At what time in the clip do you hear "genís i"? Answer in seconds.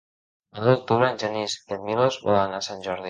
1.25-1.77